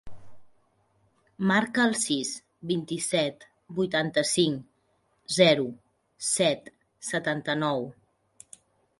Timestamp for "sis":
2.03-2.29